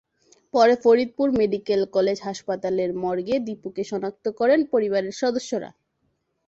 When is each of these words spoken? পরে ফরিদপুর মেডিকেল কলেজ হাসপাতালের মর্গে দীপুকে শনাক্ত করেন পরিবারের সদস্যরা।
পরে 0.53 0.73
ফরিদপুর 0.83 1.27
মেডিকেল 1.39 1.81
কলেজ 1.95 2.17
হাসপাতালের 2.21 2.89
মর্গে 3.03 3.35
দীপুকে 3.47 3.83
শনাক্ত 3.91 4.25
করেন 4.39 4.59
পরিবারের 4.71 5.15
সদস্যরা। 5.21 5.69